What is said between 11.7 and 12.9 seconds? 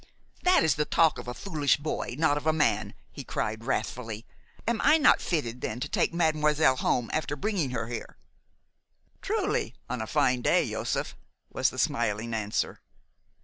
smiling answer.